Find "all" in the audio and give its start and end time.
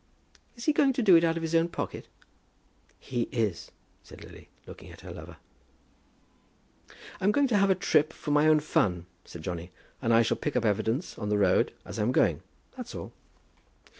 12.95-13.13